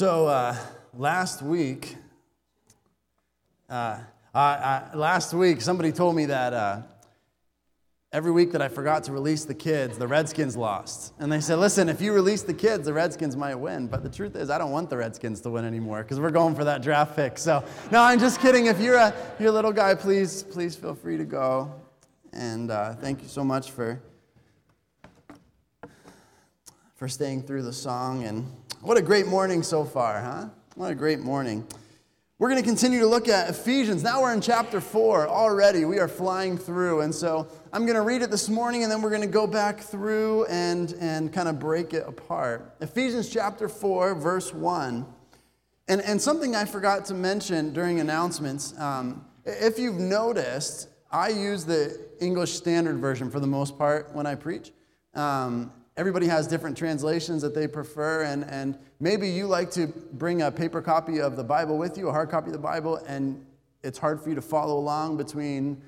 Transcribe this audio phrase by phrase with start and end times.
[0.00, 0.56] So uh,
[0.94, 1.94] last week,
[3.68, 3.98] uh,
[4.32, 6.80] last week somebody told me that uh,
[8.10, 11.12] every week that I forgot to release the kids, the Redskins lost.
[11.18, 14.08] And they said, "Listen, if you release the kids, the Redskins might win." But the
[14.08, 16.80] truth is, I don't want the Redskins to win anymore because we're going for that
[16.80, 17.36] draft pick.
[17.36, 17.62] So
[17.92, 18.68] no, I'm just kidding.
[18.68, 21.74] If you're a you're a little guy, please please feel free to go.
[22.32, 24.00] And uh, thank you so much for
[26.94, 28.50] for staying through the song and
[28.80, 30.48] what a great morning so far, huh?
[30.74, 31.66] What a great morning.
[32.38, 34.02] We're going to continue to look at Ephesians.
[34.02, 35.84] Now we're in chapter 4 already.
[35.84, 37.02] We are flying through.
[37.02, 39.46] And so I'm going to read it this morning and then we're going to go
[39.46, 42.74] back through and, and kind of break it apart.
[42.80, 45.06] Ephesians chapter 4, verse 1.
[45.88, 51.66] And, and something I forgot to mention during announcements um, if you've noticed, I use
[51.66, 54.72] the English Standard Version for the most part when I preach.
[55.12, 60.42] Um, everybody has different translations that they prefer, and, and maybe you like to bring
[60.42, 63.44] a paper copy of the Bible with you, a hard copy of the Bible, and
[63.82, 65.80] it's hard for you to follow along between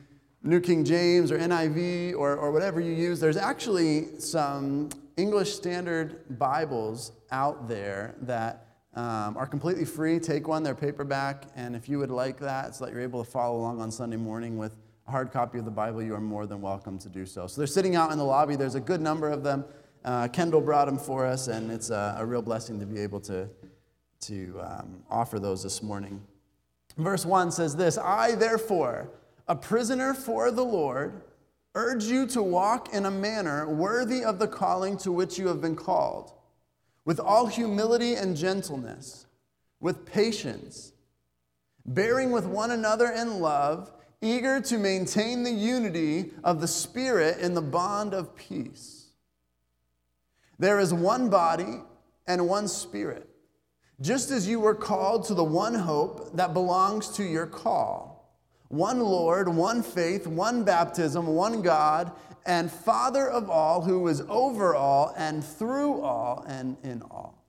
[0.43, 3.21] New King James or NIV or, or whatever you use.
[3.21, 10.19] There's actually some English Standard Bibles out there that um, are completely free.
[10.19, 13.31] Take one, they're paperback, and if you would like that so that you're able to
[13.31, 16.47] follow along on Sunday morning with a hard copy of the Bible, you are more
[16.47, 17.47] than welcome to do so.
[17.47, 18.57] So they're sitting out in the lobby.
[18.57, 19.65] There's a good number of them.
[20.05, 23.21] Uh, Kendall brought them for us, and it's a, a, real blessing to be able
[23.21, 23.49] to,
[24.21, 26.21] to um, offer those this morning.
[26.97, 29.11] Verse 1 says this I, therefore,
[29.47, 31.23] a prisoner for the Lord,
[31.75, 35.61] urge you to walk in a manner worthy of the calling to which you have
[35.61, 36.33] been called,
[37.05, 39.27] with all humility and gentleness,
[39.81, 40.93] with patience,
[41.87, 47.55] bearing with one another in love, eager to maintain the unity of the Spirit in
[47.55, 49.02] the bond of peace.
[50.63, 51.81] There is one body
[52.29, 53.29] and one spirit,
[54.01, 58.39] just as you were called to the one hope that belongs to your call.
[58.69, 62.13] One Lord, one faith, one baptism, one God,
[62.47, 67.45] and Father of all, who is over all and through all and in all.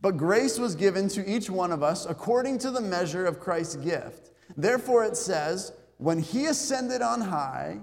[0.00, 3.76] But grace was given to each one of us according to the measure of Christ's
[3.76, 4.32] gift.
[4.56, 7.82] Therefore, it says, When he ascended on high,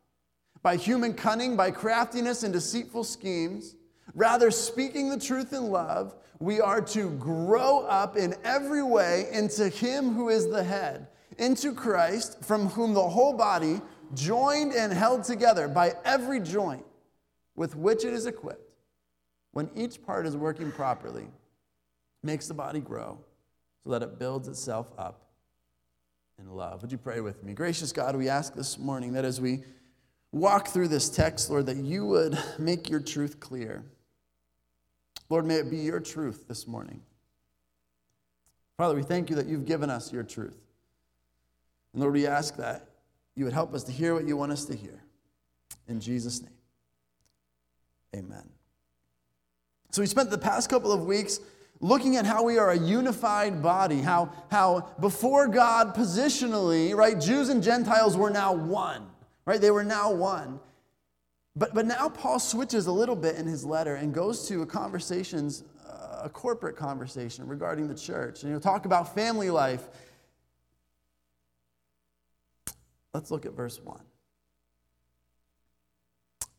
[0.63, 3.75] by human cunning, by craftiness and deceitful schemes.
[4.13, 9.69] Rather, speaking the truth in love, we are to grow up in every way into
[9.69, 11.07] Him who is the head,
[11.37, 13.81] into Christ, from whom the whole body,
[14.13, 16.85] joined and held together by every joint
[17.55, 18.73] with which it is equipped,
[19.51, 21.27] when each part is working properly,
[22.23, 23.19] makes the body grow
[23.83, 25.29] so that it builds itself up
[26.39, 26.81] in love.
[26.81, 27.53] Would you pray with me?
[27.53, 29.63] Gracious God, we ask this morning that as we
[30.31, 33.83] walk through this text, Lord, that you would make your truth clear.
[35.29, 37.01] Lord, may it be your truth this morning.
[38.77, 40.57] Father, we thank you that you've given us your truth.
[41.93, 42.87] And Lord, we ask that
[43.35, 45.03] you would help us to hear what you want us to hear.
[45.87, 46.51] In Jesus' name,
[48.15, 48.49] amen.
[49.91, 51.39] So we spent the past couple of weeks
[51.81, 57.49] looking at how we are a unified body, how, how before God positionally, right, Jews
[57.49, 59.10] and Gentiles were now one
[59.45, 59.59] right?
[59.59, 60.59] They were now one.
[61.55, 64.65] But, but now Paul switches a little bit in his letter and goes to a
[64.65, 68.43] conversations, uh, a corporate conversation regarding the church.
[68.43, 69.87] And he'll talk about family life.
[73.13, 73.99] Let's look at verse 1.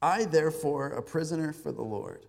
[0.03, 2.27] I, therefore, a prisoner for the Lord,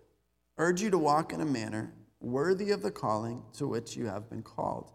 [0.56, 4.30] urge you to walk in a manner worthy of the calling to which you have
[4.30, 4.92] been called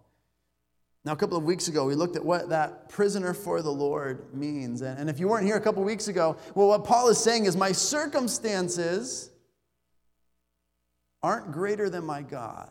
[1.06, 4.34] now, a couple of weeks ago, we looked at what that prisoner for the Lord
[4.34, 4.81] means.
[4.81, 7.46] And if you weren't here a couple of weeks ago, well, what Paul is saying
[7.46, 9.31] is, my circumstances
[11.24, 12.69] aren't greater than my God.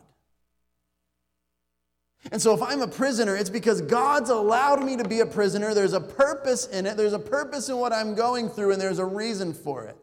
[2.31, 5.73] And so, if I'm a prisoner, it's because God's allowed me to be a prisoner.
[5.73, 8.99] There's a purpose in it, there's a purpose in what I'm going through, and there's
[8.99, 9.97] a reason for it.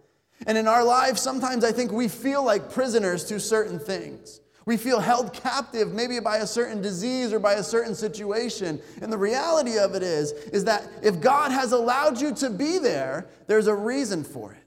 [0.47, 4.41] And in our lives, sometimes I think we feel like prisoners to certain things.
[4.67, 8.81] We feel held captive maybe by a certain disease or by a certain situation.
[9.01, 12.79] And the reality of it is is that if God has allowed you to be
[12.79, 14.65] there, there's a reason for it.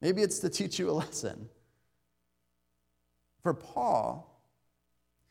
[0.00, 1.48] Maybe it's to teach you a lesson.
[3.42, 4.28] For Paul,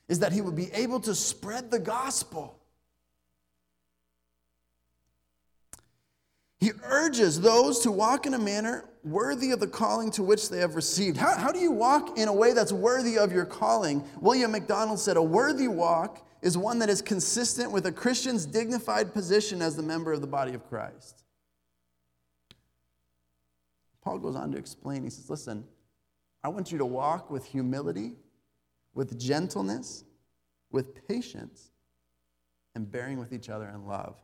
[0.07, 2.59] is that he would be able to spread the gospel.
[6.59, 10.59] He urges those to walk in a manner worthy of the calling to which they
[10.59, 11.17] have received.
[11.17, 14.03] How, how do you walk in a way that's worthy of your calling?
[14.19, 19.13] William MacDonald said, A worthy walk is one that is consistent with a Christian's dignified
[19.13, 21.23] position as the member of the body of Christ.
[24.01, 25.65] Paul goes on to explain, he says, Listen,
[26.43, 28.13] I want you to walk with humility,
[28.93, 30.05] with gentleness,
[30.71, 31.71] with patience,
[32.75, 34.15] and bearing with each other in love.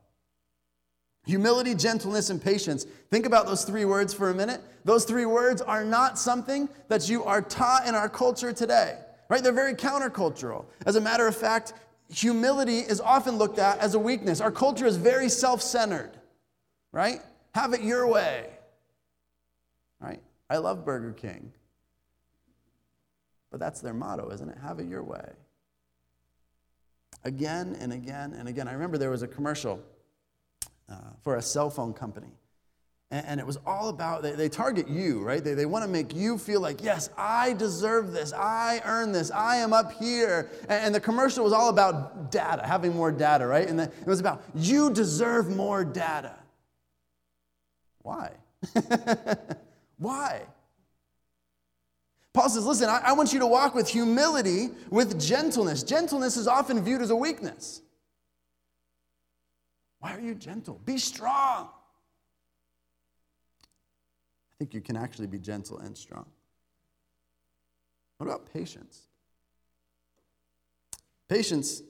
[1.25, 2.85] Humility, gentleness, and patience.
[3.09, 4.61] Think about those three words for a minute.
[4.83, 8.97] Those three words are not something that you are taught in our culture today,
[9.29, 9.41] right?
[9.41, 10.65] They're very countercultural.
[10.85, 11.73] As a matter of fact,
[12.09, 14.41] humility is often looked at as a weakness.
[14.41, 16.11] Our culture is very self centered,
[16.91, 17.21] right?
[17.55, 18.49] Have it your way,
[20.01, 20.21] right?
[20.49, 21.53] I love Burger King,
[23.49, 24.57] but that's their motto, isn't it?
[24.61, 25.29] Have it your way.
[27.23, 28.67] Again and again and again.
[28.67, 29.79] I remember there was a commercial
[30.89, 32.31] uh, for a cell phone company.
[33.13, 35.43] And, and it was all about, they, they target you, right?
[35.43, 38.33] They, they want to make you feel like, yes, I deserve this.
[38.33, 39.29] I earn this.
[39.29, 40.49] I am up here.
[40.63, 43.67] And, and the commercial was all about data, having more data, right?
[43.67, 46.35] And the, it was about, you deserve more data.
[48.01, 48.31] Why?
[49.97, 50.41] Why?
[52.33, 55.83] Paul says, listen, I, I, want you to walk with humility, with gentleness.
[55.83, 57.81] Gentleness is often viewed as a weakness.
[60.03, 60.81] Why are you gentle?
[60.83, 61.69] Be strong.
[64.51, 66.25] I think you can actually be gentle and strong.
[68.17, 69.03] What about patience?
[71.29, 71.83] Patience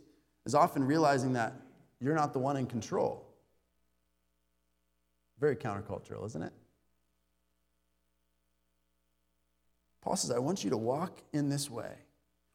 [0.46, 1.54] is often realizing that
[2.00, 3.34] you're not the one in control.
[5.40, 6.54] Very countercultural, isn't it?
[10.04, 11.96] Paul says, I want you to walk in this way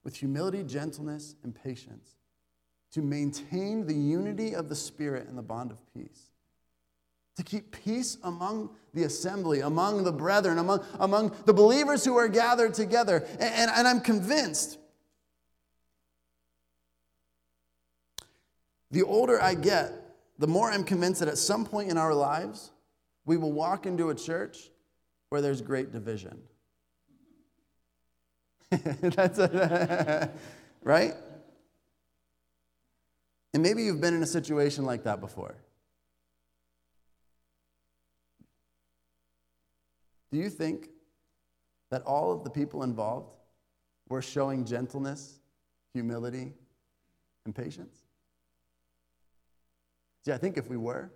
[0.05, 2.18] with humility, gentleness, and patience
[2.93, 6.31] to maintain the unity of the Spirit and the bond of peace.
[7.37, 12.29] To keep peace among the assembly, among the brethren, among, among the believers who are
[12.29, 13.25] gathered together.
[13.33, 14.79] And, and, and I'm convinced
[18.91, 19.93] the older I get,
[20.39, 22.71] the more I'm convinced that at some point in our lives,
[23.25, 24.71] we will walk into a church
[25.29, 26.41] where there's great division.
[28.71, 30.31] That's a,
[30.83, 31.15] right?
[33.59, 35.57] And maybe you've been in a situation like that before.
[40.31, 40.91] Do you think
[41.91, 43.35] that all of the people involved
[44.09, 45.41] were showing gentleness,
[45.93, 46.53] humility,
[47.47, 47.99] and patience?
[50.25, 51.11] See, I think if we were,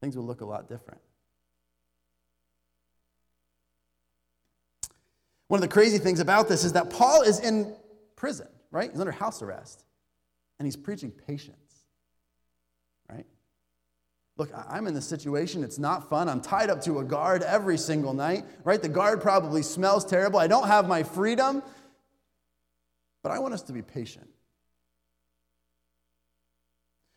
[0.00, 1.00] things would look a lot different.
[5.48, 7.74] One of the crazy things about this is that Paul is in
[8.14, 8.92] prison, right?
[8.92, 9.84] He's under house arrest
[10.58, 11.84] and he's preaching patience,
[13.10, 13.26] right?
[14.36, 15.64] Look, I'm in this situation.
[15.64, 16.28] It's not fun.
[16.28, 18.80] I'm tied up to a guard every single night, right?
[18.80, 20.38] The guard probably smells terrible.
[20.38, 21.62] I don't have my freedom,
[23.22, 24.28] but I want us to be patient.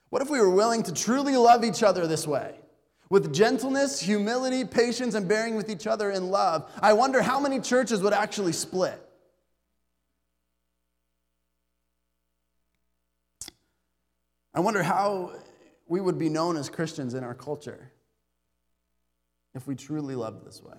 [0.10, 2.56] What if we were willing to truly love each other this way?
[3.10, 7.60] With gentleness, humility, patience, and bearing with each other in love, I wonder how many
[7.60, 9.02] churches would actually split.
[14.54, 15.34] I wonder how
[15.88, 17.92] we would be known as Christians in our culture
[19.54, 20.78] if we truly loved this way.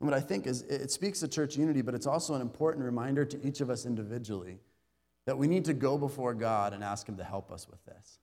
[0.00, 2.84] And what I think is it speaks to church unity, but it's also an important
[2.84, 4.58] reminder to each of us individually
[5.24, 8.18] that we need to go before God and ask Him to help us with this.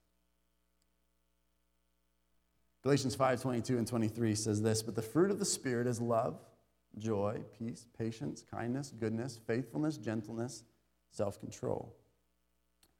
[2.84, 6.40] Galatians 5 22 and 23 says this, but the fruit of the Spirit is love,
[6.98, 10.64] joy, peace, patience, kindness, goodness, faithfulness, gentleness,
[11.10, 11.96] self control.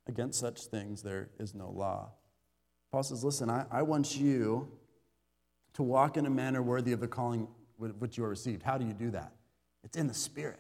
[0.08, 2.12] Against such things there is no law.
[2.92, 4.70] Paul says, Listen, I, I want you
[5.74, 8.64] to walk in a manner worthy of the calling which you are received.
[8.64, 9.34] How do you do that?
[9.84, 10.60] It's in the Spirit,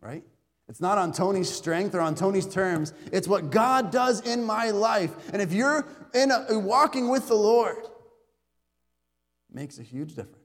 [0.00, 0.24] right?
[0.68, 2.94] It's not on Tony's strength or on Tony's terms.
[3.12, 5.10] It's what God does in my life.
[5.32, 7.76] And if you're in a, walking with the Lord,
[9.52, 10.39] makes a huge difference.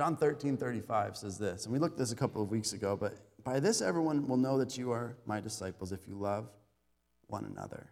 [0.00, 2.96] John 13, 35 says this, and we looked at this a couple of weeks ago,
[2.96, 6.48] but by this everyone will know that you are my disciples if you love
[7.26, 7.90] one another.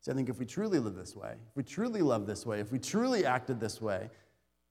[0.00, 2.58] See, I think if we truly live this way, if we truly love this way,
[2.58, 4.10] if we truly acted this way,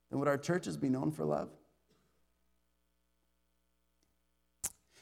[0.09, 1.47] then would our churches be known for love?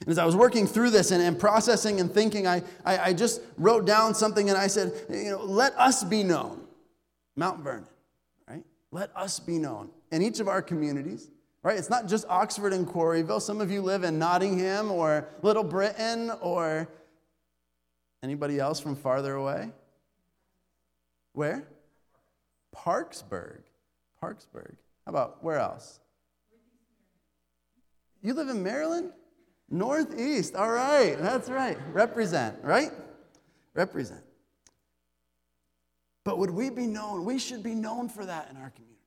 [0.01, 3.13] And as I was working through this and, and processing and thinking, I, I, I,
[3.13, 6.62] just wrote down something and I said, you know, let us be known.
[7.36, 7.88] Mount Vernon,
[8.48, 8.63] right?
[8.92, 11.30] Let us be known in each of our communities,
[11.63, 11.78] right?
[11.78, 13.42] It's not just Oxford and Quarryville.
[13.42, 16.88] Some of you live in Nottingham or Little Britain or
[18.24, 19.72] anybody else from farther away?
[21.34, 21.68] Where?
[22.75, 23.62] Parkesburg.
[24.22, 24.75] Parkesburg.
[25.06, 26.00] How about where else?
[28.22, 29.12] You live in Maryland?
[29.70, 30.56] Northeast.
[30.56, 31.18] All right.
[31.20, 31.78] That's right.
[31.94, 32.92] Represent, right?
[33.74, 34.22] Represent.
[36.24, 37.24] But would we be known?
[37.24, 38.99] We should be known for that in our community.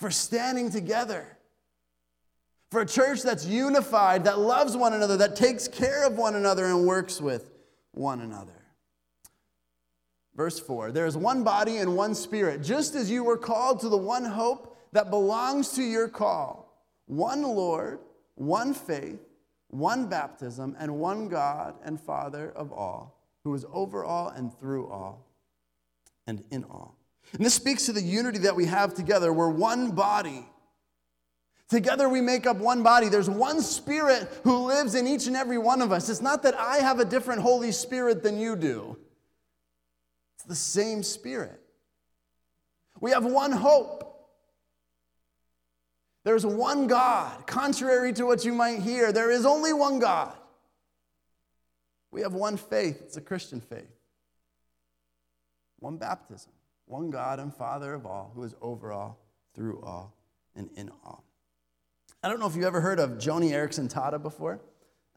[0.00, 1.24] For standing together.
[2.72, 6.64] For a church that's unified, that loves one another, that takes care of one another
[6.66, 7.50] and works with
[7.92, 8.52] one another.
[10.34, 13.88] Verse 4 There is one body and one spirit, just as you were called to
[13.88, 18.00] the one hope that belongs to your call, one Lord
[18.40, 19.20] one faith,
[19.68, 24.88] one baptism, and one God and Father of all, who is over all and through
[24.88, 25.26] all
[26.26, 26.96] and in all.
[27.32, 29.32] And this speaks to the unity that we have together.
[29.32, 30.46] We're one body.
[31.68, 33.08] Together we make up one body.
[33.08, 36.08] There's one spirit who lives in each and every one of us.
[36.08, 38.96] It's not that I have a different Holy Spirit than you do,
[40.34, 41.60] it's the same spirit.
[43.00, 44.06] We have one hope.
[46.22, 47.46] There's one God.
[47.46, 50.34] Contrary to what you might hear, there is only one God.
[52.10, 53.88] We have one faith, it's a Christian faith.
[55.78, 56.52] One baptism,
[56.90, 59.18] one God and Father of all, who is over all,
[59.54, 60.16] through all,
[60.54, 61.24] and in all.
[62.22, 64.60] I don't know if you ever heard of Joni Eareckson Tada before.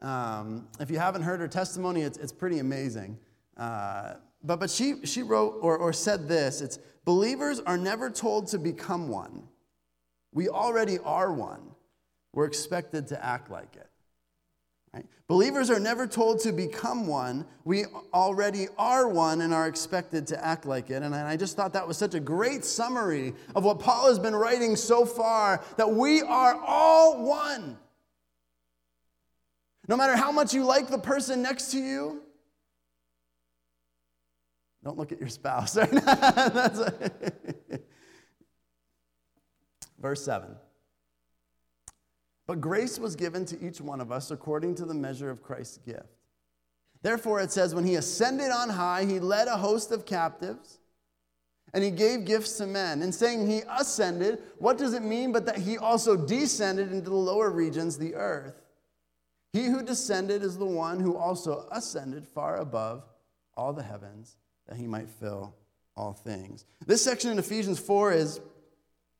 [0.00, 3.18] Um, if you haven't heard her testimony, it's, it's pretty amazing.
[3.56, 8.48] Uh, but but she, she wrote or, or said this it's believers are never told
[8.48, 9.44] to become one
[10.34, 11.62] we already are one.
[12.32, 13.88] We're expected to act like it.
[14.94, 15.06] Right?
[15.26, 17.46] Believers are never told to become one.
[17.64, 21.02] We already are one and are expected to act like it.
[21.02, 24.36] And I just thought that was such a great summary of what Paul has been
[24.36, 27.76] writing so far that we are all one.
[29.88, 32.22] No matter how much you like the person next to you,
[34.84, 35.74] don't look at your spouse.
[39.98, 40.54] Verse 7.
[42.46, 45.78] But grace was given to each one of us according to the measure of Christ's
[45.78, 46.06] gift.
[47.02, 50.78] Therefore, it says, when he ascended on high, he led a host of captives
[51.72, 53.02] and he gave gifts to men.
[53.02, 57.16] And saying he ascended, what does it mean but that he also descended into the
[57.16, 58.54] lower regions, the earth?
[59.52, 63.04] He who descended is the one who also ascended far above
[63.56, 64.36] all the heavens
[64.66, 65.54] that he might fill
[65.96, 66.64] all things.
[66.86, 68.40] This section in Ephesians 4 is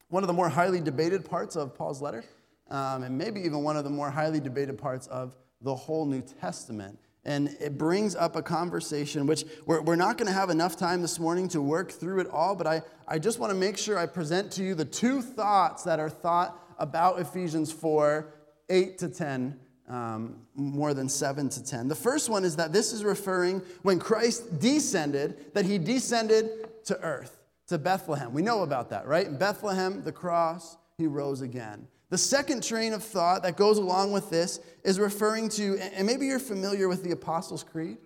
[0.08, 2.24] one of the more highly debated parts of Paul's letter,
[2.70, 6.22] um, and maybe even one of the more highly debated parts of the whole New
[6.22, 6.98] Testament.
[7.26, 11.00] And it brings up a conversation which we're, we're not going to have enough time
[11.00, 13.98] this morning to work through it all, but I, I just want to make sure
[13.98, 18.26] I present to you the two thoughts that are thought about Ephesians 4
[18.70, 21.88] 8 to 10, um, more than 7 to 10.
[21.88, 26.98] The first one is that this is referring when Christ descended, that he descended to
[27.00, 28.32] earth to Bethlehem.
[28.32, 29.26] We know about that, right?
[29.26, 31.86] In Bethlehem, the cross, he rose again.
[32.14, 36.26] The second train of thought that goes along with this is referring to, and maybe
[36.26, 37.96] you're familiar with the Apostles' Creed.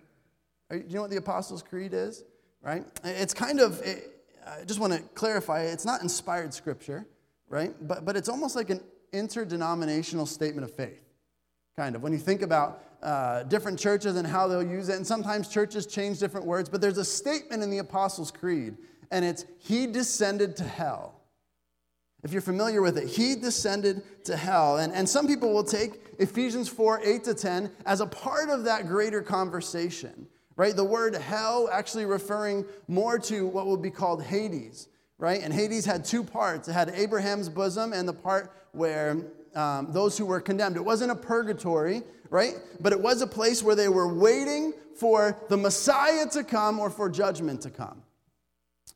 [0.71, 2.23] Do you know what the Apostles' Creed is?
[2.63, 2.83] Right?
[3.03, 3.79] It's kind of,
[4.47, 7.05] I just want to clarify, it's not inspired scripture,
[7.49, 7.71] right?
[7.87, 8.81] But, but it's almost like an
[9.13, 11.05] interdenominational statement of faith,
[11.77, 12.01] kind of.
[12.01, 15.85] When you think about uh, different churches and how they'll use it, and sometimes churches
[15.85, 18.75] change different words, but there's a statement in the Apostles' Creed
[19.11, 21.18] and it's He descended to hell.
[22.23, 24.77] If you're familiar with it, He descended to hell.
[24.77, 28.65] And, and some people will take Ephesians 4 8 to 10 as a part of
[28.65, 30.75] that greater conversation, right?
[30.75, 35.41] The word hell actually referring more to what would be called Hades, right?
[35.41, 39.17] And Hades had two parts it had Abraham's bosom and the part where
[39.55, 40.75] um, those who were condemned.
[40.75, 42.55] It wasn't a purgatory, right?
[42.79, 46.89] But it was a place where they were waiting for the Messiah to come or
[46.89, 48.03] for judgment to come.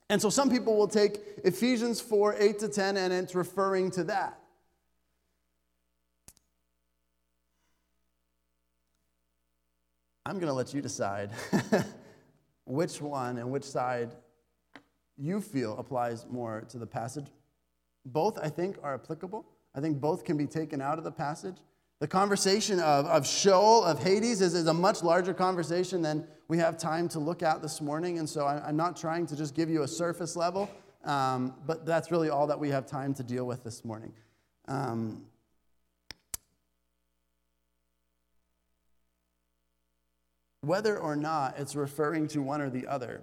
[0.10, 4.04] And so some people will take Ephesians 4 8 to 10, and it's referring to
[4.06, 4.40] that.
[10.26, 11.32] I'm going to let you decide
[12.66, 14.12] which one and which side
[15.18, 17.28] you feel applies more to the passage.
[18.06, 19.46] both, I think, are applicable.
[19.76, 21.58] I think both can be taken out of the passage.
[22.04, 26.58] The conversation of, of Sheol, of Hades, is, is a much larger conversation than we
[26.58, 28.20] have time to look at this morning.
[28.20, 30.70] And so I, am not trying to just give you a surface level,
[31.06, 34.12] um, but that's really all that we have time to deal with this morning.
[34.68, 35.24] Um,
[40.60, 43.22] whether or not it's referring to one or the other,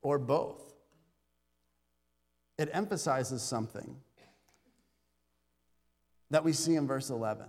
[0.00, 0.62] or both,
[2.56, 3.96] it emphasizes something
[6.32, 7.44] that we see in verse 11.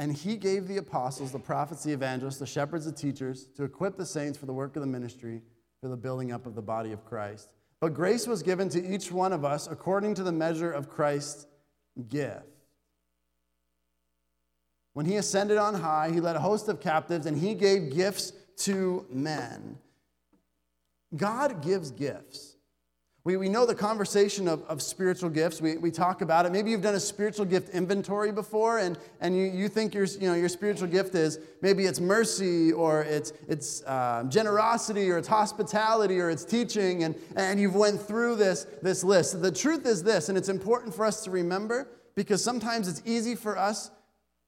[0.00, 3.96] And he gave the apostles, the prophets, the evangelists, the shepherds, the teachers to equip
[3.96, 5.40] the saints for the work of the ministry,
[5.80, 7.48] for the building up of the body of Christ.
[7.78, 11.46] But grace was given to each one of us according to the measure of Christ's
[12.08, 12.42] gift.
[14.94, 18.32] When he ascended on high, he led a host of captives and he gave gifts
[18.58, 19.78] to men.
[21.14, 22.53] God gives gifts.
[23.24, 25.58] We, we know the conversation of, of spiritual gifts.
[25.58, 26.52] We, we talk about it.
[26.52, 30.28] Maybe you've done a spiritual gift inventory before, and, and you, you think your, you
[30.28, 35.28] know, your spiritual gift is maybe it's mercy, or it's, it's uh, generosity, or it's
[35.28, 39.40] hospitality, or it's teaching, and, and you've went through this, this list.
[39.40, 43.34] The truth is this, and it's important for us to remember, because sometimes it's easy
[43.34, 43.90] for us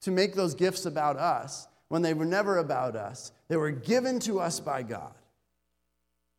[0.03, 3.33] to make those gifts about us when they were never about us.
[3.49, 5.15] They were given to us by God.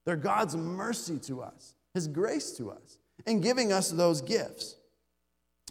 [0.05, 1.73] They're God's mercy to us.
[1.97, 4.75] His grace to us and giving us those gifts.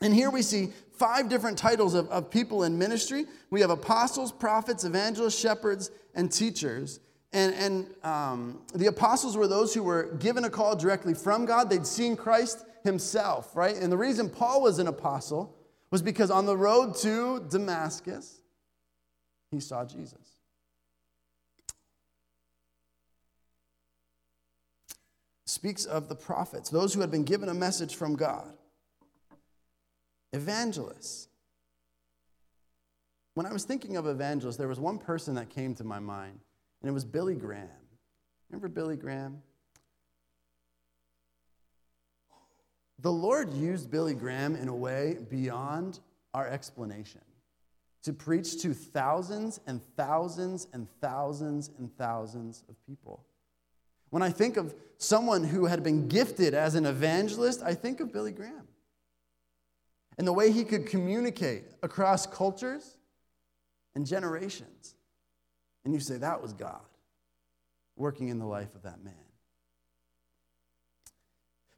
[0.03, 3.27] And here we see five different titles of, of people in ministry.
[3.51, 6.99] We have apostles, prophets, evangelists, shepherds, and teachers.
[7.33, 11.71] And, and um, the apostles were those who were given a call directly from God.
[11.71, 13.77] They'd seen Christ himself, right?
[13.77, 15.57] And the reason Paul was an apostle
[15.93, 18.41] was because on the road to Damascus,
[19.53, 20.36] he saw Jesus.
[25.57, 28.53] Speaks of the prophets, those who had been given a message from God.
[30.35, 31.29] Evangelists.
[33.33, 36.39] When I was thinking of evangelists, there was one person that came to my mind,
[36.83, 37.71] and it was Billy Graham.
[38.51, 39.43] Remember Billy Graham?
[42.99, 46.01] The Lord used Billy Graham in a way beyond
[46.35, 47.23] our explanation
[48.03, 53.25] to preach to thousands and thousands and thousands and thousands of people.
[54.17, 58.15] When I think of someone who had been gifted as an evangelist, I think of
[58.15, 58.67] Billy Graham
[60.17, 62.97] and the way he could communicate across cultures
[63.95, 64.95] and generations.
[65.85, 66.81] And you say, that was God
[67.95, 69.13] working in the life of that man.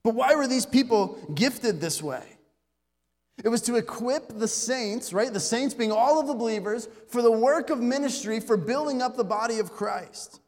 [0.05, 2.23] But why were these people gifted this way?
[3.43, 5.33] It was to equip the saints, right?
[5.33, 9.17] The saints being all of the believers, for the work of ministry, for building up
[9.17, 10.41] the body of Christ.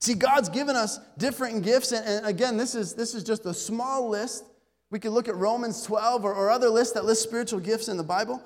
[0.00, 3.52] See, God's given us different gifts, and, and again, this is, this is just a
[3.52, 4.44] small list.
[4.90, 7.96] We could look at Romans 12 or, or other lists that list spiritual gifts in
[7.96, 8.42] the Bible.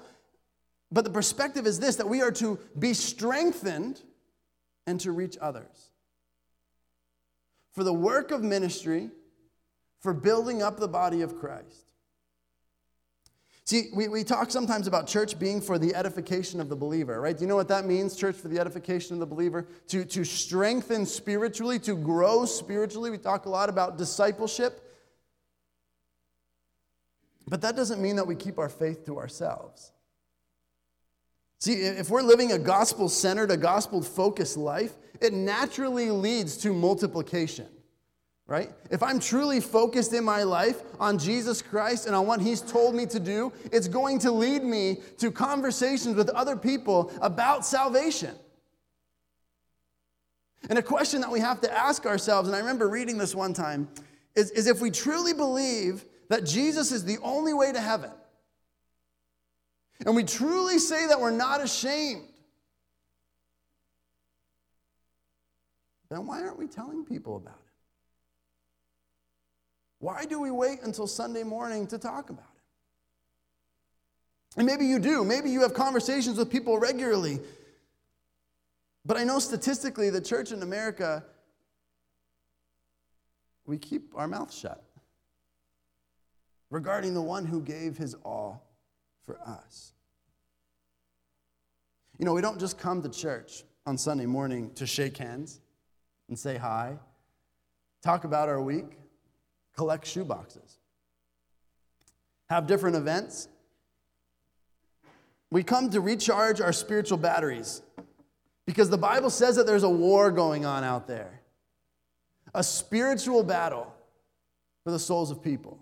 [0.90, 4.00] But the perspective is this that we are to be strengthened
[4.86, 5.90] and to reach others.
[7.72, 9.10] For the work of ministry,
[10.00, 11.86] for building up the body of Christ.
[13.66, 17.36] See, we, we talk sometimes about church being for the edification of the believer, right?
[17.36, 19.66] Do you know what that means, church for the edification of the believer?
[19.88, 23.10] To, to strengthen spiritually, to grow spiritually.
[23.10, 24.82] We talk a lot about discipleship.
[27.48, 29.92] But that doesn't mean that we keep our faith to ourselves.
[31.58, 36.74] See, if we're living a gospel centered, a gospel focused life, it naturally leads to
[36.74, 37.68] multiplication
[38.46, 38.70] right?
[38.90, 42.94] If I'm truly focused in my life on Jesus Christ and on what He's told
[42.94, 48.34] me to do, it's going to lead me to conversations with other people about salvation.
[50.68, 53.52] And a question that we have to ask ourselves, and I remember reading this one
[53.52, 53.88] time,
[54.34, 58.10] is, is if we truly believe that Jesus is the only way to heaven,
[60.04, 62.28] and we truly say that we're not ashamed,
[66.10, 67.63] then why aren't we telling people about it?
[70.04, 74.58] Why do we wait until Sunday morning to talk about it?
[74.58, 75.24] And maybe you do.
[75.24, 77.40] Maybe you have conversations with people regularly.
[79.06, 81.24] But I know statistically, the church in America,
[83.64, 84.84] we keep our mouth shut
[86.68, 88.62] regarding the one who gave his all
[89.24, 89.94] for us.
[92.18, 95.60] You know, we don't just come to church on Sunday morning to shake hands
[96.28, 96.98] and say hi,
[98.02, 98.98] talk about our week,
[99.76, 100.78] collect shoe boxes,
[102.48, 103.48] have different events.
[105.50, 107.82] We come to recharge our spiritual batteries
[108.66, 111.40] because the Bible says that there's a war going on out there,
[112.54, 113.92] a spiritual battle
[114.84, 115.78] for the souls of people.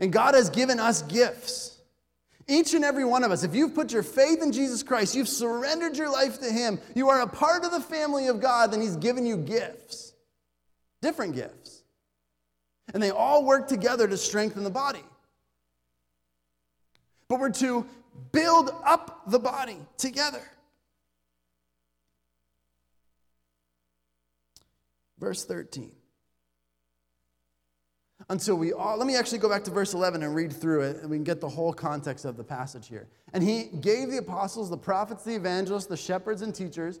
[0.00, 1.78] And God has given us gifts.
[2.48, 5.28] Each and every one of us, if you've put your faith in Jesus Christ, you've
[5.28, 8.80] surrendered your life to Him, you are a part of the family of God, then
[8.80, 10.11] He's given you gifts,
[11.02, 11.82] different gifts.
[12.94, 15.04] And they all work together to strengthen the body.
[17.28, 17.86] But we're to
[18.32, 20.42] build up the body together.
[25.18, 25.92] Verse 13
[28.28, 30.96] until we all, let me actually go back to verse 11 and read through it,
[31.02, 33.08] and we can get the whole context of the passage here.
[33.32, 37.00] And he gave the apostles, the prophets, the evangelists, the shepherds, and teachers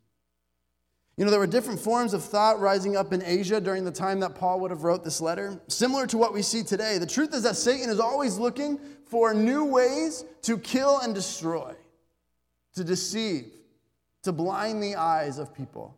[1.21, 4.19] You know, there were different forms of thought rising up in Asia during the time
[4.21, 6.97] that Paul would have wrote this letter, similar to what we see today.
[6.97, 11.75] The truth is that Satan is always looking for new ways to kill and destroy,
[12.73, 13.51] to deceive,
[14.23, 15.95] to blind the eyes of people.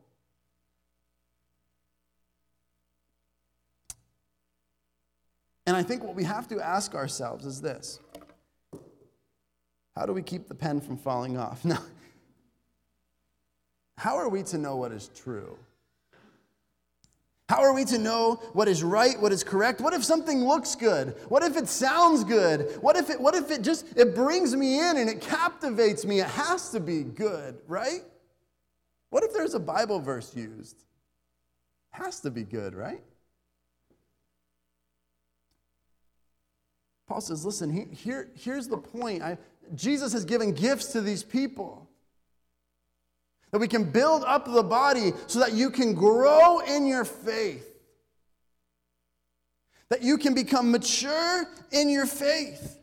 [5.65, 8.01] And I think what we have to ask ourselves is this
[9.95, 11.63] How do we keep the pen from falling off?
[11.65, 11.79] Now,
[13.97, 15.57] how are we to know what is true?
[17.49, 19.81] How are we to know what is right, what is correct?
[19.81, 21.15] What if something looks good?
[21.27, 22.77] What if it sounds good?
[22.81, 26.19] What if it, what if it just it brings me in and it captivates me?
[26.19, 28.01] It has to be good, right?
[29.09, 30.77] What if there's a Bible verse used?
[31.93, 33.03] It has to be good, right?
[37.07, 39.21] Paul says, listen, he, here, here's the point.
[39.21, 39.37] I,
[39.75, 41.87] Jesus has given gifts to these people.
[43.53, 47.69] That we can build up the body so that you can grow in your faith.
[49.89, 52.79] That you can become mature in your faith.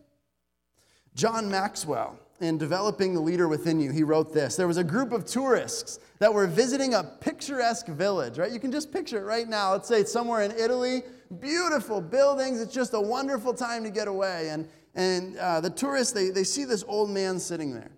[1.14, 4.54] John Maxwell, in Developing the Leader Within You, he wrote this.
[4.54, 8.52] There was a group of tourists that were visiting a picturesque village, right?
[8.52, 9.72] You can just picture it right now.
[9.72, 11.02] Let's say it's somewhere in Italy
[11.40, 12.60] beautiful buildings.
[12.60, 14.50] It's just a wonderful time to get away.
[14.50, 17.90] And, and uh, the tourists, they, they see this old man sitting there.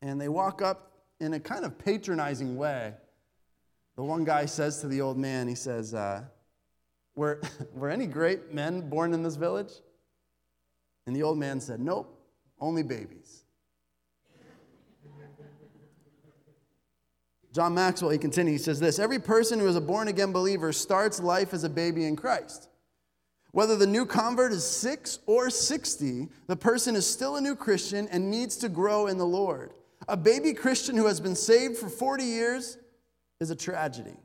[0.00, 0.87] And they walk up
[1.20, 2.94] in a kind of patronizing way.
[3.96, 6.22] The one guy says to the old man, he says, uh,
[7.14, 7.40] were,
[7.74, 9.72] were any great men born in this village?
[11.06, 12.14] And the old man said, Nope,
[12.60, 13.44] only babies.
[17.52, 20.72] John Maxwell, he continues, he says this Every person who is a born again believer
[20.72, 22.68] starts life as a baby in Christ.
[23.52, 28.06] Whether the new convert is six or 60, the person is still a new Christian
[28.08, 29.72] and needs to grow in the Lord.
[30.08, 32.78] A baby Christian who has been saved for 40 years
[33.40, 34.16] is a tragedy.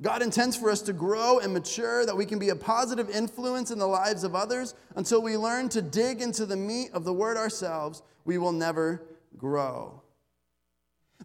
[0.00, 3.70] God intends for us to grow and mature, that we can be a positive influence
[3.70, 4.74] in the lives of others.
[4.94, 9.02] Until we learn to dig into the meat of the word ourselves, we will never
[9.36, 10.00] grow.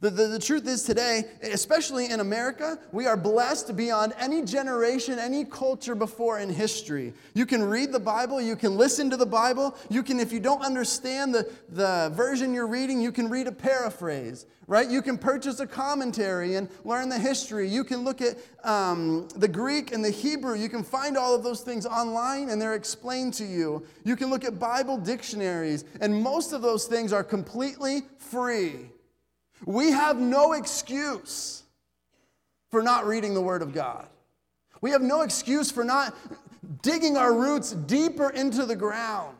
[0.04, 5.18] The, the, the, truth is today, especially in America, we are blessed beyond any generation,
[5.18, 7.14] any culture before in history.
[7.34, 10.42] You can read the Bible, you can listen to the Bible, you can, if you
[10.42, 14.90] don't understand the, the version you're reading, you can read a paraphrase, right?
[14.90, 17.70] You can purchase a commentary and learn the history.
[17.70, 20.58] You can look at um, the Greek and the Hebrew.
[20.58, 23.86] You can find all of those things online and they're explained to you.
[24.04, 28.90] You can look at Bible dictionaries, and most of those things are completely free.
[29.66, 31.64] We have no excuse
[32.72, 34.08] for not reading the Word of God.
[34.82, 36.16] We have no excuse for not
[36.82, 39.38] digging our roots deeper into the ground.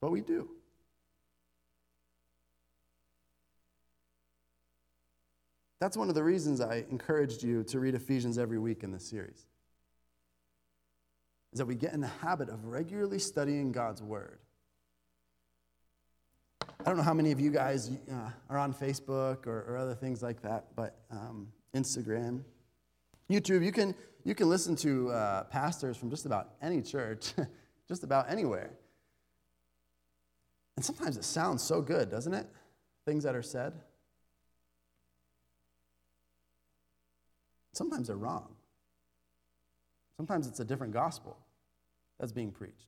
[0.00, 0.48] But we do.
[5.78, 9.06] That's one of the reasons I encouraged you to read Ephesians every week in this
[9.06, 9.46] series.
[11.52, 14.38] Is that we get in the habit of regularly studying God's Word.
[16.86, 19.96] I don't know how many of you guys uh, are on Facebook or, or, other
[19.96, 22.44] things like that, but um, Instagram,
[23.28, 27.32] YouTube, you can, you can listen to uh, pastors from just about any church,
[27.88, 28.70] just about anywhere.
[30.76, 32.46] And sometimes it sounds so good, doesn't it?
[33.04, 33.72] Things that are said.
[37.72, 38.54] Sometimes they're wrong.
[40.16, 41.36] Sometimes it's a different gospel
[42.20, 42.86] that's being preached.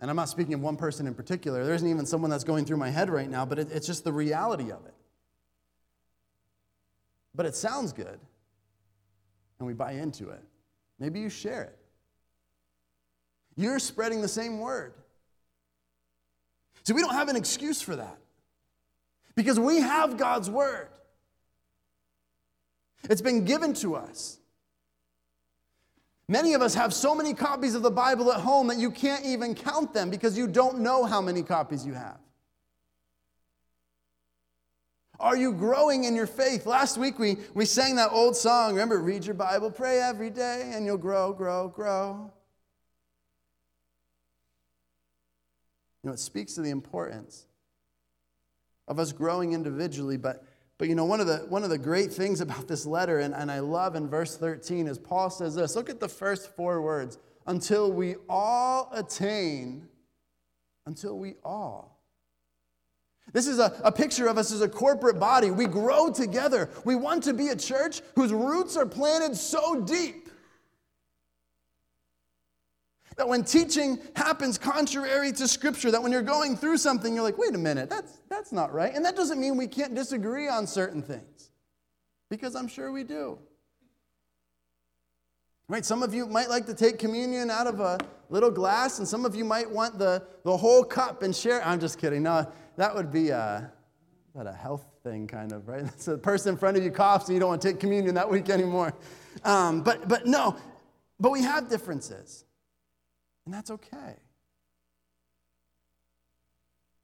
[0.00, 1.64] And I'm not speaking of one person in particular.
[1.64, 4.04] There isn't even someone that's going through my head right now, but it, it's just
[4.04, 4.94] the reality of it.
[7.34, 8.18] But it sounds good,
[9.58, 10.42] and we buy into it.
[10.98, 11.78] Maybe you share it.
[13.56, 14.94] You're spreading the same word.
[16.84, 18.18] See, we don't have an excuse for that
[19.34, 20.88] because we have God's word.
[23.08, 24.38] It's been given to us.
[26.28, 29.24] Many of us have so many copies of the Bible at home that you can't
[29.24, 32.18] even count them because you don't know how many copies you have.
[35.20, 36.66] Are you growing in your faith?
[36.66, 38.72] Last week we, we sang that old song.
[38.72, 42.32] Remember, read your Bible, pray every day, and you'll grow, grow, grow.
[46.02, 47.46] You know, it speaks to the importance
[48.88, 50.44] of us growing individually, but
[50.82, 53.32] but you know, one of the, one of the great things about this letter, and,
[53.36, 56.82] and I love in verse 13, is Paul says this look at the first four
[56.82, 59.86] words until we all attain,
[60.84, 62.00] until we all.
[63.32, 65.52] This is a, a picture of us as a corporate body.
[65.52, 66.68] We grow together.
[66.84, 70.21] We want to be a church whose roots are planted so deep
[73.22, 77.38] that when teaching happens contrary to Scripture, that when you're going through something, you're like,
[77.38, 78.92] wait a minute, that's, that's not right.
[78.92, 81.52] And that doesn't mean we can't disagree on certain things,
[82.28, 83.38] because I'm sure we do.
[85.68, 85.84] Right?
[85.84, 89.24] Some of you might like to take communion out of a little glass, and some
[89.24, 91.64] of you might want the, the whole cup and share.
[91.64, 92.24] I'm just kidding.
[92.24, 93.70] No, that would be a,
[94.34, 95.84] that a health thing, kind of, right?
[95.96, 98.16] So the person in front of you coughs, and you don't want to take communion
[98.16, 98.92] that week anymore.
[99.44, 100.56] Um, but, but no,
[101.20, 102.46] but we have differences.
[103.44, 104.16] And that's okay.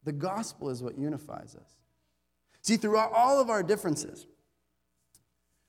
[0.04, 1.76] The gospel is what unifies us.
[2.62, 4.26] See, throughout all of our differences,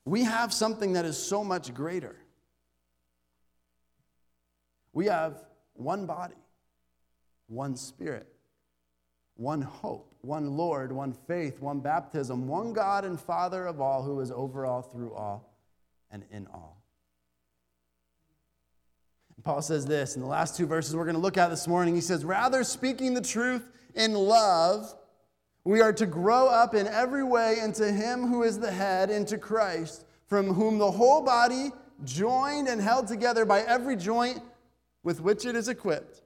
[0.04, 2.16] we have something that is so much greater.
[4.92, 5.42] We have
[5.74, 6.34] one body,
[7.46, 8.26] one spirit,
[9.34, 14.20] one hope, one Lord, one faith, one baptism, one God and Father of all, who
[14.20, 15.54] is over all, through all,
[16.10, 16.79] and in all.
[19.42, 21.94] Paul says this in the last two verses we're going to look at this morning.
[21.94, 24.94] He says, Rather, speaking the truth in love,
[25.64, 29.38] we are to grow up in every way into Him who is the head, into
[29.38, 31.70] Christ, from whom the whole body,
[32.04, 34.40] joined and held together by every joint
[35.02, 36.22] with which it is equipped,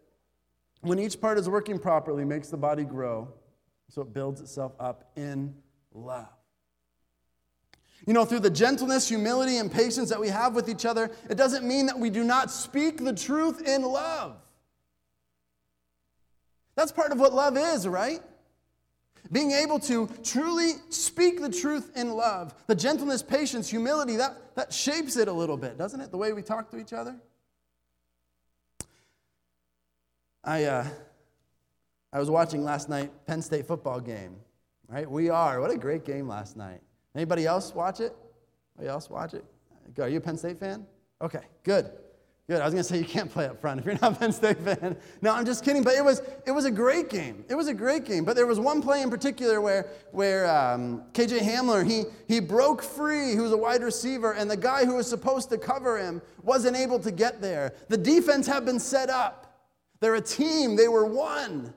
[0.82, 3.28] when each part is working properly, makes the body grow
[3.88, 5.54] so it builds itself up in
[5.92, 6.28] love.
[8.06, 11.36] You know, through the gentleness, humility, and patience that we have with each other, it
[11.36, 14.36] doesn't mean that we do not speak the truth in love.
[16.76, 18.20] That's part of what love is, right?
[19.32, 22.54] Being able to truly speak the truth in love.
[22.66, 26.10] The gentleness, patience, humility, that, that shapes it a little bit, doesn't it?
[26.10, 27.16] The way we talk to each other.
[30.42, 30.86] I, uh,
[32.12, 34.36] I was watching last night Penn State football game,
[34.88, 35.10] right?
[35.10, 35.58] We are.
[35.58, 36.82] What a great game last night.
[37.14, 38.14] Anybody else watch it?
[38.76, 39.44] Anybody else watch it?
[39.98, 40.86] Are you a Penn State fan?
[41.22, 41.90] Okay, good.
[42.46, 42.60] Good.
[42.60, 44.32] I was going to say you can't play up front if you're not a Penn
[44.32, 44.98] State fan.
[45.22, 45.82] No, I'm just kidding.
[45.82, 47.42] But it was, it was a great game.
[47.48, 48.24] It was a great game.
[48.24, 52.82] But there was one play in particular where, where um, KJ Hamler, he, he broke
[52.82, 56.20] free, He was a wide receiver, and the guy who was supposed to cover him
[56.42, 57.72] wasn't able to get there.
[57.88, 59.70] The defense had been set up.
[60.00, 60.76] They're a team.
[60.76, 61.72] They were one.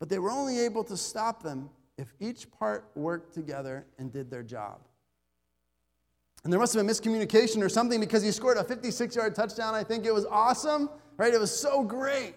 [0.00, 4.30] But they were only able to stop them if each part worked together and did
[4.30, 4.78] their job.
[6.44, 9.74] And there must have been miscommunication or something because he scored a 56 yard touchdown.
[9.74, 11.34] I think it was awesome, right?
[11.34, 12.34] It was so great.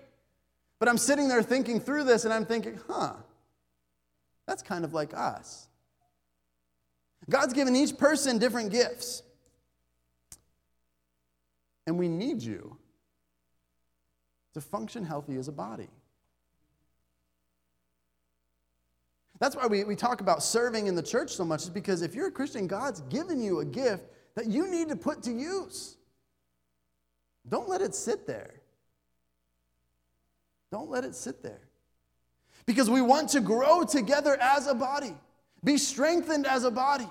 [0.80, 3.14] But I'm sitting there thinking through this and I'm thinking, huh,
[4.48, 5.68] that's kind of like us.
[7.30, 9.22] God's given each person different gifts.
[11.86, 12.78] And we need you
[14.56, 15.88] to function healthy as a body.
[19.42, 22.14] That's why we, we talk about serving in the church so much, is because if
[22.14, 24.04] you're a Christian, God's given you a gift
[24.36, 25.98] that you need to put to use.
[27.50, 28.54] Don't let it sit there.
[30.72, 31.62] Don't let it sit there.
[32.68, 35.16] Because we want to grow together as a body,
[35.64, 37.10] be strengthened as a body.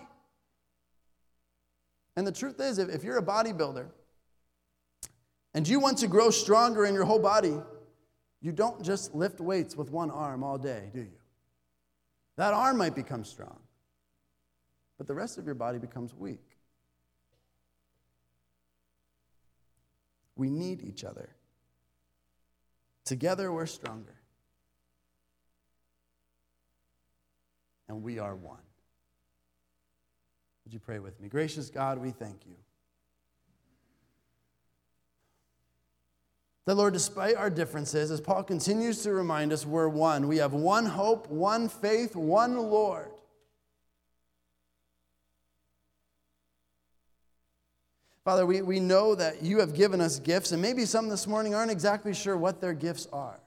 [2.16, 3.88] And the truth is, if, if you're a bodybuilder
[5.52, 7.58] and you want to grow stronger in your whole body,
[8.40, 11.19] you don't just lift weights with one arm all day, do you?
[12.40, 13.58] That arm might become strong,
[14.96, 16.56] but the rest of your body becomes weak.
[20.36, 21.28] We need each other.
[23.04, 24.14] Together, we're stronger.
[27.90, 28.56] And we are one.
[30.64, 31.28] Would you pray with me?
[31.28, 32.56] Gracious God, we thank you.
[36.66, 40.28] That, Lord, despite our differences, as Paul continues to remind us, we're one.
[40.28, 43.10] We have one hope, one faith, one Lord.
[48.24, 51.54] Father, we, we know that you have given us gifts, and maybe some this morning
[51.54, 53.40] aren't exactly sure what their gifts are.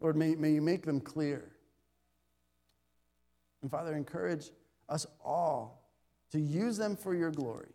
[0.00, 1.50] Lord, may, may you make them clear.
[3.62, 4.50] And Father, encourage
[4.88, 5.82] us all
[6.30, 7.74] to use them for your glory.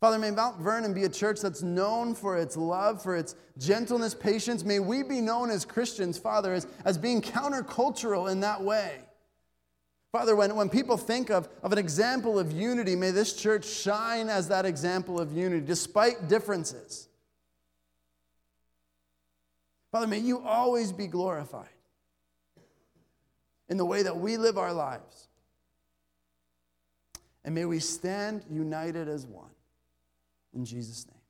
[0.00, 4.14] Father, may Mount Vernon be a church that's known for its love, for its gentleness,
[4.14, 4.62] patience.
[4.62, 8.98] May we be known as Christians, Father, as, as being countercultural in that way.
[10.12, 14.28] Father, when, when people think of, of an example of unity, may this church shine
[14.28, 17.08] as that example of unity, despite differences.
[19.92, 21.68] Father, may you always be glorified
[23.68, 25.28] in the way that we live our lives.
[27.44, 29.50] And may we stand united as one.
[30.56, 31.20] In Jesus' name,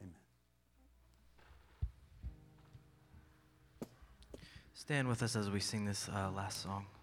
[0.00, 0.14] amen.
[4.72, 6.86] Stand with us as we sing this uh, last song.